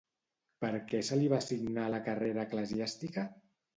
Per 0.63 0.69
què 0.93 1.01
se 1.09 1.19
li 1.19 1.29
va 1.33 1.39
assignar 1.43 1.85
la 1.97 2.01
carrera 2.09 2.47
eclesiàstica? 2.49 3.29